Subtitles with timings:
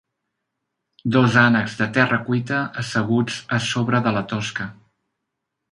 [1.15, 4.71] Dos ànecs de terra cuita, asseguts a sobre de la tosca